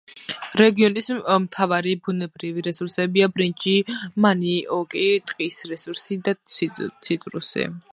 რეგიონის 0.59 1.09
მთავარი 1.43 1.93
ბუნებრივი 2.07 2.65
რესურსებია: 2.69 3.29
ბრინჯი, 3.37 3.77
მანიოკი, 4.27 5.07
ტყის 5.33 5.63
რესურსი 5.75 6.23
და 6.29 6.39
ციტრუსი. 6.57 7.75